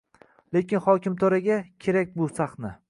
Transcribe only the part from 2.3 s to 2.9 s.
sahna.